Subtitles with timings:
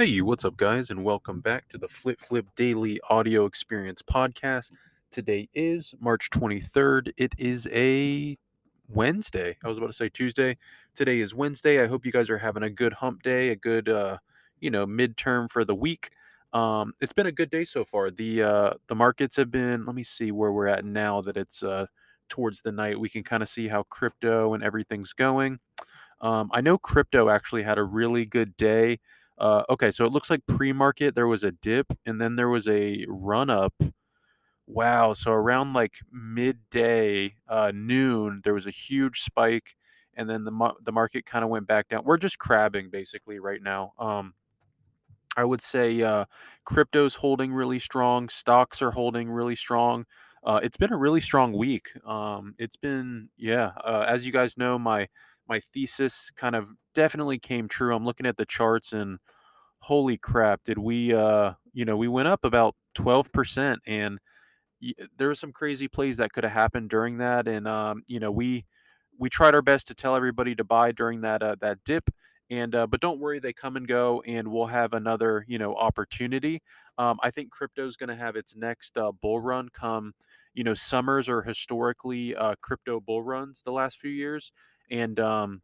[0.00, 4.70] Hey, what's up, guys, and welcome back to the Flip Flip Daily Audio Experience Podcast.
[5.12, 7.12] Today is March 23rd.
[7.18, 8.38] It is a
[8.88, 9.58] Wednesday.
[9.62, 10.56] I was about to say Tuesday.
[10.94, 11.84] Today is Wednesday.
[11.84, 14.16] I hope you guys are having a good hump day, a good, uh,
[14.58, 16.08] you know, midterm for the week.
[16.54, 18.10] Um, it's been a good day so far.
[18.10, 19.84] The uh, the markets have been.
[19.84, 21.84] Let me see where we're at now that it's uh,
[22.30, 22.98] towards the night.
[22.98, 25.58] We can kind of see how crypto and everything's going.
[26.22, 28.98] Um, I know crypto actually had a really good day.
[29.40, 32.68] Uh, okay, so it looks like pre-market there was a dip and then there was
[32.68, 33.74] a run up.
[34.66, 39.76] Wow, so around like midday, uh, noon, there was a huge spike,
[40.14, 42.04] and then the the market kind of went back down.
[42.04, 43.92] We're just crabbing basically right now.
[43.98, 44.34] Um,
[45.36, 46.24] I would say uh,
[46.64, 48.28] crypto's holding really strong.
[48.28, 50.06] Stocks are holding really strong.
[50.42, 51.88] Uh, it's been a really strong week.
[52.04, 53.72] Um, it's been yeah.
[53.84, 55.08] Uh, as you guys know, my
[55.50, 57.96] my thesis kind of definitely came true.
[57.96, 59.18] I'm looking at the charts and
[59.80, 64.18] holy crap, did we uh you know, we went up about 12% and
[65.18, 68.30] there were some crazy plays that could have happened during that and um you know,
[68.30, 68.64] we
[69.18, 72.10] we tried our best to tell everybody to buy during that uh, that dip
[72.50, 75.74] and uh, but don't worry they come and go and we'll have another you know
[75.76, 76.62] opportunity
[76.98, 80.12] um, i think crypto is going to have its next uh, bull run come
[80.54, 84.52] you know summers are historically uh, crypto bull runs the last few years
[84.90, 85.62] and um,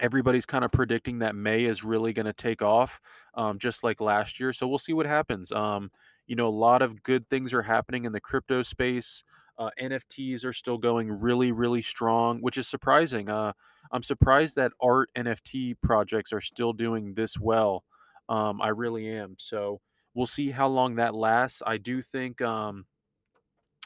[0.00, 3.00] everybody's kind of predicting that May is really going to take off,
[3.34, 4.52] um, just like last year.
[4.52, 5.52] So we'll see what happens.
[5.52, 5.90] Um,
[6.26, 9.22] you know, a lot of good things are happening in the crypto space.
[9.58, 13.30] Uh, NFTs are still going really, really strong, which is surprising.
[13.30, 13.52] Uh,
[13.90, 17.84] I'm surprised that art NFT projects are still doing this well.
[18.28, 19.36] Um, I really am.
[19.38, 19.80] So
[20.14, 21.62] we'll see how long that lasts.
[21.64, 22.84] I do think um,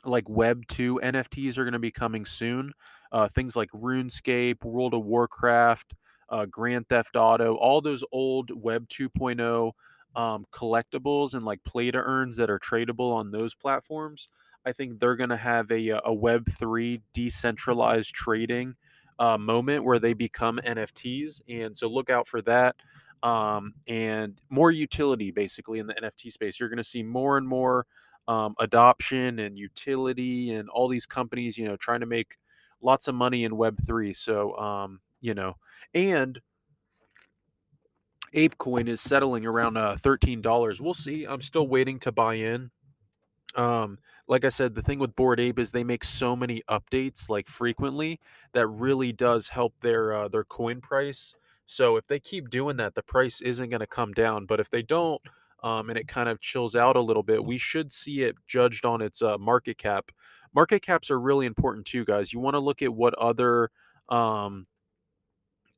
[0.05, 2.73] like Web 2 NFTs are going to be coming soon.
[3.13, 5.95] Uh, things like RuneScape, World of Warcraft,
[6.29, 9.73] uh, Grand Theft Auto, all those old Web 2.0
[10.17, 14.29] um, collectibles and like play to earns that are tradable on those platforms.
[14.65, 18.75] I think they're going to have a, uh, a Web 3 decentralized trading
[19.19, 21.41] uh, moment where they become NFTs.
[21.49, 22.77] And so look out for that.
[23.23, 26.59] Um, and more utility basically in the NFT space.
[26.59, 27.87] You're going to see more and more
[28.31, 32.37] um, adoption and utility and all these companies, you know, trying to make
[32.81, 34.17] lots of money in Web3.
[34.17, 35.57] So, um, you know,
[35.95, 36.41] and
[38.33, 40.81] ApeCoin is settling around uh, $13.
[40.81, 41.25] We'll see.
[41.25, 42.71] I'm still waiting to buy in.
[43.57, 43.99] Um,
[44.29, 47.49] like I said, the thing with Bored Ape is they make so many updates like
[47.49, 48.21] frequently
[48.53, 51.35] that really does help their uh, their coin price.
[51.67, 54.47] So if they keep doing that, the price isn't going to come down.
[54.47, 55.21] But if they don't,
[55.63, 58.85] um, and it kind of chills out a little bit, we should see it judged
[58.85, 60.11] on its uh, market cap.
[60.55, 62.33] Market caps are really important too, guys.
[62.33, 63.71] You want to look at what other
[64.09, 64.67] um,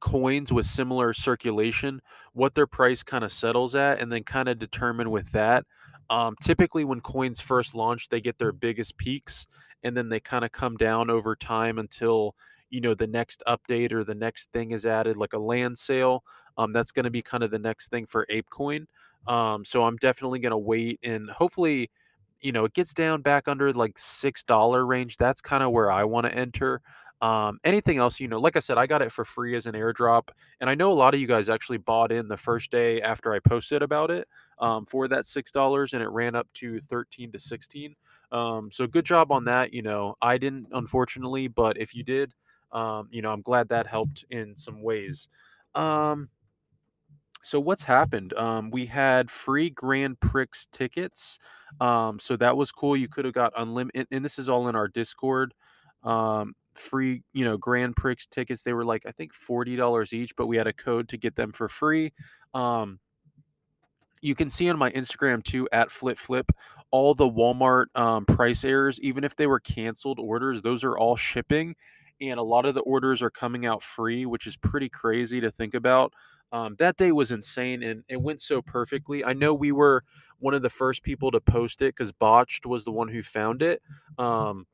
[0.00, 4.58] coins with similar circulation, what their price kind of settles at, and then kind of
[4.58, 5.64] determine with that.
[6.10, 9.46] Um, typically, when coins first launch, they get their biggest peaks,
[9.82, 12.34] and then they kind of come down over time until
[12.68, 16.24] you know the next update or the next thing is added, like a land sale.
[16.58, 18.86] Um, that's going to be kind of the next thing for ApeCoin.
[19.26, 21.90] Um, so I'm definitely going to wait and hopefully,
[22.40, 25.16] you know, it gets down back under like six dollar range.
[25.16, 26.82] That's kind of where I want to enter.
[27.22, 29.74] Um, anything else, you know, like I said, I got it for free as an
[29.74, 30.30] airdrop,
[30.60, 33.32] and I know a lot of you guys actually bought in the first day after
[33.32, 34.26] I posted about it
[34.58, 37.94] um, for that six dollars, and it ran up to thirteen to sixteen.
[38.32, 39.72] Um, so good job on that.
[39.72, 42.34] You know, I didn't unfortunately, but if you did,
[42.72, 45.28] um, you know, I'm glad that helped in some ways.
[45.76, 46.28] Um,
[47.42, 48.32] so what's happened?
[48.34, 51.38] Um, we had free Grand Prix tickets,
[51.80, 52.96] um, so that was cool.
[52.96, 55.54] You could have got unlimited, and this is all in our Discord.
[56.02, 58.62] Um, free, you know, Grand Prix tickets.
[58.62, 61.36] They were like I think forty dollars each, but we had a code to get
[61.36, 62.12] them for free.
[62.54, 63.00] Um,
[64.22, 66.50] you can see on my Instagram too at Flip Flip
[66.92, 71.16] all the Walmart um, price errors, even if they were canceled orders, those are all
[71.16, 71.74] shipping,
[72.30, 75.50] and a lot of the orders are coming out free, which is pretty crazy to
[75.50, 76.12] think about.
[76.52, 79.24] Um, that day was insane and it went so perfectly.
[79.24, 80.04] I know we were
[80.38, 83.62] one of the first people to post it because Botched was the one who found
[83.62, 83.80] it.
[84.18, 84.66] Um,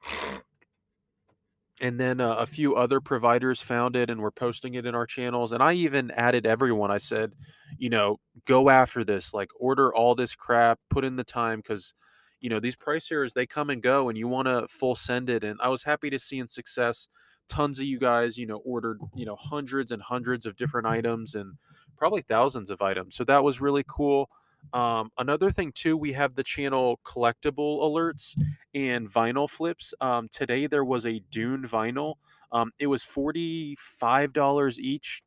[1.80, 5.06] and then uh, a few other providers found it and were posting it in our
[5.06, 7.32] channels and i even added everyone i said
[7.76, 11.94] you know go after this like order all this crap put in the time because
[12.40, 15.30] you know these price errors they come and go and you want to full send
[15.30, 17.08] it and i was happy to see in success
[17.48, 21.34] tons of you guys you know ordered you know hundreds and hundreds of different items
[21.34, 21.54] and
[21.96, 24.30] probably thousands of items so that was really cool.
[24.72, 28.36] Um, another thing too we have the channel collectible alerts
[28.74, 29.94] and vinyl flips.
[30.00, 32.14] Um, today there was a dune vinyl.
[32.52, 35.22] Um, it was $45 each.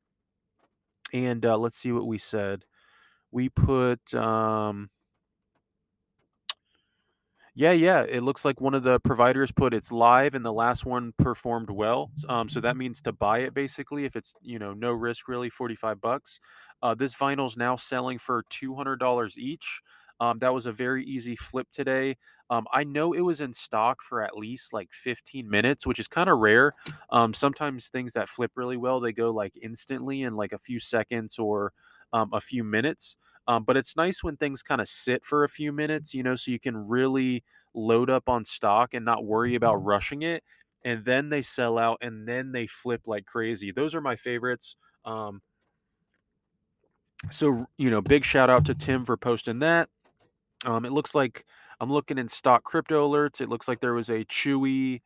[1.13, 2.65] And uh, let's see what we said.
[3.31, 4.89] We put um,
[7.53, 8.03] yeah, yeah.
[8.03, 11.69] It looks like one of the providers put it's live and the last one performed
[11.69, 12.09] well.
[12.29, 15.49] Um, so that means to buy it basically if it's, you know, no risk really,
[15.49, 16.39] 45 bucks.
[16.81, 19.81] Uh, this vinyl is now selling for $200 each.
[20.21, 22.15] Um, that was a very easy flip today.
[22.49, 26.07] Um, I know it was in stock for at least like 15 minutes, which is
[26.07, 26.73] kind of rare.
[27.09, 30.79] Um, sometimes things that flip really well, they go like instantly in like a few
[30.79, 31.73] seconds or
[32.13, 33.17] um, a few minutes.
[33.47, 36.35] Um, but it's nice when things kind of sit for a few minutes, you know,
[36.35, 37.43] so you can really
[37.73, 39.87] load up on stock and not worry about mm-hmm.
[39.87, 40.43] rushing it.
[40.83, 43.71] And then they sell out and then they flip like crazy.
[43.71, 44.75] Those are my favorites.
[45.05, 45.41] Um,
[47.29, 49.89] so, you know, big shout out to Tim for posting that.
[50.65, 51.45] Um, it looks like
[51.79, 53.41] I'm looking in stock crypto alerts.
[53.41, 55.01] It looks like there was a Chewy,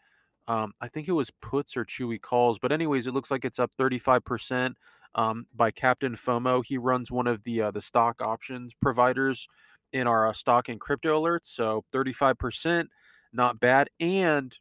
[0.48, 3.60] um, I think it was puts or Chewy calls, but anyways, it looks like it's
[3.60, 4.76] up 35%
[5.16, 6.64] um, by Captain FOMO.
[6.64, 9.48] He runs one of the uh, the stock options providers
[9.94, 11.46] in our uh, stock and crypto alerts.
[11.46, 12.88] So 35%,
[13.34, 13.90] not bad.
[14.00, 14.56] And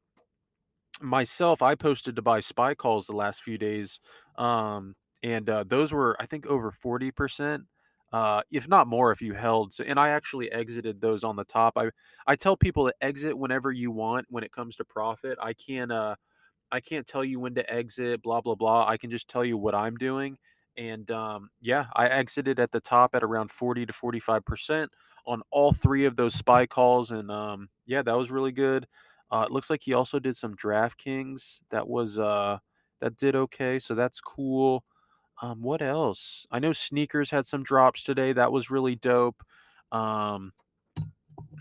[1.00, 3.98] myself, I posted to buy SPY calls the last few days.
[4.36, 7.64] Um, and uh, those were, I think, over 40%.
[8.12, 11.42] Uh, if not more, if you held, So, and I actually exited those on the
[11.42, 11.76] top.
[11.76, 11.90] I
[12.28, 15.36] I tell people to exit whenever you want when it comes to profit.
[15.42, 16.14] I can't uh,
[16.72, 18.86] I can't tell you when to exit, blah blah blah.
[18.86, 20.36] I can just tell you what I'm doing.
[20.76, 24.90] And um, yeah, I exited at the top at around 40 to 45 percent
[25.26, 28.86] on all three of those spy calls, and um, yeah, that was really good.
[29.30, 31.60] Uh, it looks like he also did some DraftKings.
[31.70, 32.58] That was uh,
[33.00, 34.84] that did okay, so that's cool.
[35.42, 36.46] Um, what else?
[36.50, 38.32] I know sneakers had some drops today.
[38.32, 39.42] That was really dope.
[39.92, 40.52] Um,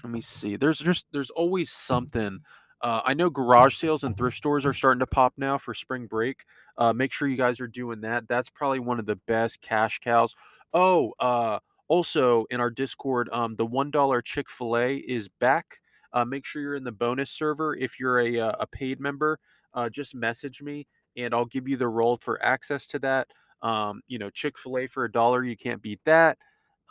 [0.03, 0.55] let me see.
[0.55, 2.39] There's just there's always something
[2.83, 6.05] uh, I know garage sales and thrift stores are starting to pop now for spring
[6.05, 6.43] break.
[6.77, 8.27] Uh, make sure you guys are doing that.
[8.27, 10.35] That's probably one of the best cash cows.
[10.73, 15.79] Oh, uh, also in our Discord, um, the one dollar Chick Fil A is back.
[16.11, 17.75] Uh, make sure you're in the bonus server.
[17.75, 19.39] If you're a uh, a paid member,
[19.73, 20.85] uh, just message me
[21.17, 23.27] and I'll give you the role for access to that.
[23.61, 26.37] Um, you know, Chick Fil A for a dollar, you can't beat that.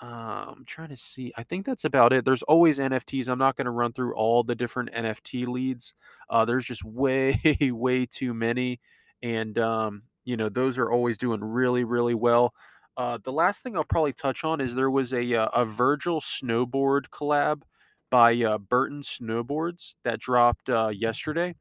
[0.02, 1.32] Uh, I'm trying to see.
[1.36, 2.24] I think that's about it.
[2.24, 3.28] There's always NFTs.
[3.28, 5.94] I'm not going to run through all the different NFT leads.
[6.28, 7.38] Uh, there's just way,
[7.72, 8.80] way too many,
[9.22, 12.52] and um, you know those are always doing really, really well.
[12.96, 16.20] Uh, the last thing I'll probably touch on is there was a uh, a Virgil
[16.20, 17.62] snowboard collab
[18.10, 21.54] by uh, Burton Snowboards that dropped uh, yesterday,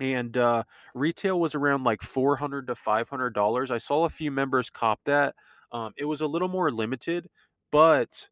[0.00, 3.70] and uh, retail was around like 400 to 500 dollars.
[3.70, 5.34] I saw a few members cop that.
[5.72, 7.28] Um, it was a little more limited,
[7.70, 8.28] but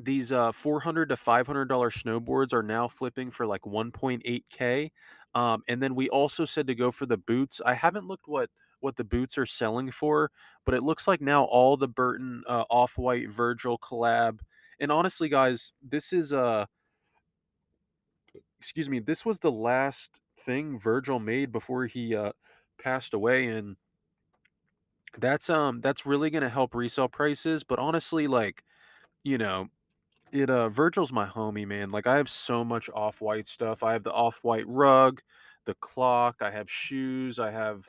[0.00, 4.90] these uh, 400 to 500 dollar snowboards are now flipping for like 1.8k.
[5.34, 7.60] Um, and then we also said to go for the boots.
[7.64, 10.30] I haven't looked what what the boots are selling for,
[10.64, 14.40] but it looks like now all the Burton uh, off white Virgil collab.
[14.78, 16.66] And honestly, guys, this is a uh,
[18.58, 22.32] excuse me, this was the last thing Virgil made before he uh,
[22.82, 23.76] passed away, and
[25.18, 27.64] that's um that's really gonna help resale prices.
[27.64, 28.62] But honestly, like,
[29.24, 29.68] you know,
[30.32, 31.90] it uh Virgil's my homie, man.
[31.90, 33.82] Like I have so much off-white stuff.
[33.84, 35.22] I have the off-white rug,
[35.66, 37.88] the clock, I have shoes, I have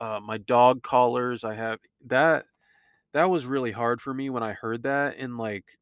[0.00, 2.46] uh my dog collars, I have that
[3.14, 5.78] that was really hard for me when I heard that and like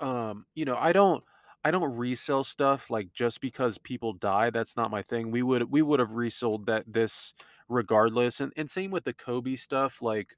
[0.00, 1.24] um you know, I don't
[1.64, 4.50] I don't resell stuff like just because people die.
[4.50, 5.30] That's not my thing.
[5.30, 7.34] We would we would have resold that this
[7.68, 8.40] regardless.
[8.40, 10.02] And and same with the Kobe stuff.
[10.02, 10.36] Like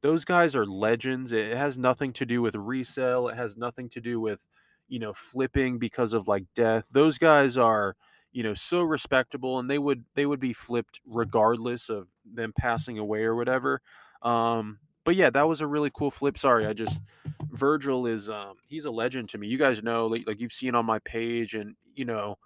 [0.00, 1.32] those guys are legends.
[1.32, 3.28] It has nothing to do with resale.
[3.28, 4.46] It has nothing to do with
[4.88, 6.88] you know flipping because of like death.
[6.92, 7.96] Those guys are
[8.32, 12.98] you know so respectable and they would they would be flipped regardless of them passing
[12.98, 13.80] away or whatever.
[14.22, 16.38] Um, but yeah, that was a really cool flip.
[16.38, 17.02] Sorry, I just
[17.50, 19.48] Virgil is um he's a legend to me.
[19.48, 22.36] You guys know like, like you've seen on my page and you know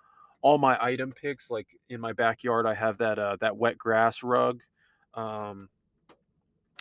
[0.43, 4.23] all my item picks like in my backyard I have that uh that wet grass
[4.23, 4.63] rug
[5.15, 5.69] um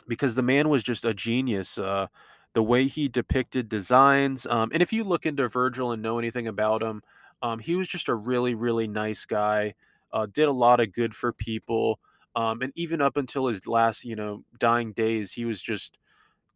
[0.08, 2.08] because the man was just a genius uh
[2.54, 6.48] the way he depicted designs um and if you look into Virgil and know anything
[6.48, 7.02] about him
[7.42, 9.74] um he was just a really really nice guy
[10.14, 12.00] uh did a lot of good for people
[12.36, 15.98] um and even up until his last you know dying days he was just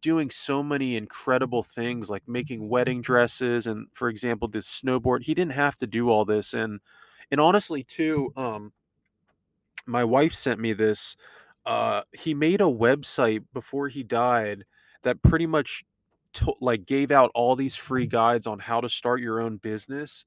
[0.02, 5.34] doing so many incredible things like making wedding dresses and for example this snowboard he
[5.34, 6.80] didn't have to do all this and
[7.30, 8.72] and honestly too um
[9.86, 11.16] my wife sent me this
[11.66, 14.64] uh he made a website before he died
[15.02, 15.84] that pretty much
[16.32, 20.24] to, like gave out all these free guides on how to start your own business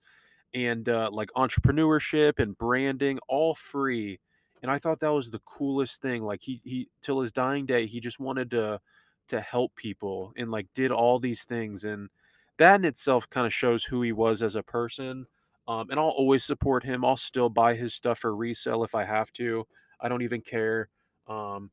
[0.54, 4.20] and uh, like entrepreneurship and branding all free
[4.62, 7.88] and i thought that was the coolest thing like he he till his dying day
[7.88, 8.80] he just wanted to
[9.28, 12.10] to help people and like did all these things and
[12.58, 15.26] that in itself kind of shows who he was as a person
[15.68, 19.04] um, and i'll always support him i'll still buy his stuff for resale if i
[19.04, 19.66] have to
[20.02, 20.90] i don't even care
[21.28, 21.72] um,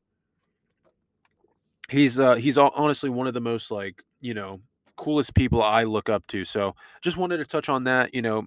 [1.89, 4.59] he's uh he's honestly one of the most like you know
[4.95, 8.45] coolest people i look up to so just wanted to touch on that you know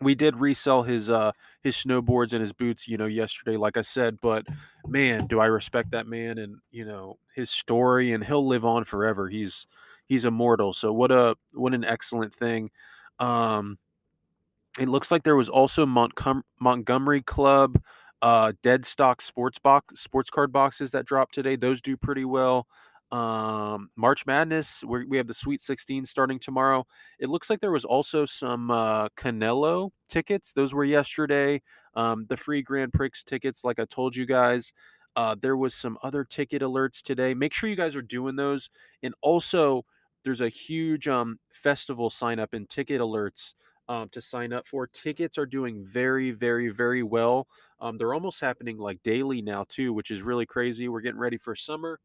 [0.00, 3.82] we did resell his uh his snowboards and his boots you know yesterday like i
[3.82, 4.46] said but
[4.86, 8.82] man do i respect that man and you know his story and he'll live on
[8.82, 9.28] forever.
[9.28, 9.68] He's
[10.06, 10.72] he's immortal.
[10.72, 12.70] So what a what an excellent thing.
[13.20, 13.78] Um
[14.78, 17.78] it looks like there was also Montcom- montgomery club
[18.20, 21.54] uh dead stock sports box sports card boxes that dropped today.
[21.54, 22.66] Those do pretty well
[23.10, 26.86] um march madness we have the sweet 16 starting tomorrow.
[27.18, 30.52] It looks like there was also some uh canelo tickets.
[30.52, 31.62] Those were yesterday.
[31.94, 34.72] Um the free grand prix tickets like i told you guys.
[35.16, 37.32] Uh there was some other ticket alerts today.
[37.32, 38.68] Make sure you guys are doing those.
[39.02, 39.84] And also
[40.24, 43.54] there's a huge um festival sign up and ticket alerts
[43.88, 44.86] um, to sign up for.
[44.86, 47.46] Tickets are doing very very very well.
[47.80, 50.88] Um, they're almost happening like daily now too which is really crazy.
[50.88, 51.98] We're getting ready for summer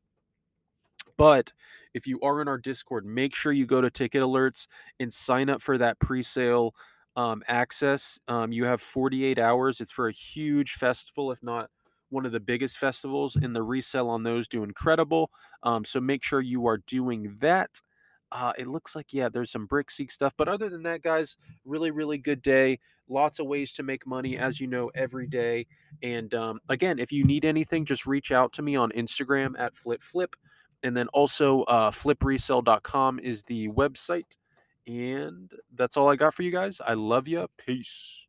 [1.18, 1.52] but
[1.94, 4.68] if you are in our Discord, make sure you go to Ticket Alerts
[5.00, 6.74] and sign up for that pre sale
[7.16, 8.20] um, access.
[8.28, 9.80] Um, you have 48 hours.
[9.80, 11.70] It's for a huge festival, if not
[12.10, 15.32] one of the biggest festivals, and the resale on those do incredible.
[15.64, 17.70] Um, so make sure you are doing that.
[18.32, 21.92] Uh, it looks like yeah, there's some Brickseek stuff, but other than that, guys, really
[21.92, 22.80] really good day.
[23.08, 25.68] Lots of ways to make money, as you know, every day.
[26.02, 29.76] And um, again, if you need anything, just reach out to me on Instagram at
[29.76, 30.36] flip flip
[30.84, 34.38] and then also uh, flipresale.com is the website.
[34.86, 36.82] And that's all I got for you guys.
[36.86, 37.48] I love you.
[37.58, 38.28] Peace.